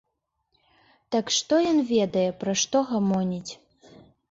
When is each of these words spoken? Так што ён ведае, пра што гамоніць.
Так 1.15 1.25
што 1.35 1.53
ён 1.73 1.83
ведае, 1.93 2.25
пра 2.41 2.57
што 2.65 2.77
гамоніць. 2.95 3.51